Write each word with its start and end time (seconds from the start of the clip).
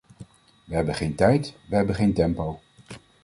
We 0.65 0.75
hebben 0.75 0.95
geen 0.95 1.15
tijd, 1.15 1.55
we 1.69 1.75
hebben 1.75 1.95
geen 1.95 2.13
tempo. 2.13 2.59